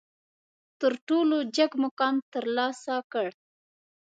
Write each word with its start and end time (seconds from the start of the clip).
تر 0.79 0.93
ټولو 1.07 1.37
جګ 1.55 1.71
مقام 1.83 2.15
ترلاسه 2.33 2.95
کړ. 3.11 3.29